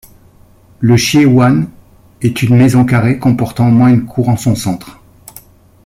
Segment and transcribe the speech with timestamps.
[0.79, 1.67] Le Siheyuan
[2.23, 4.99] est une maison carrée comportant au moins une cour en son centre.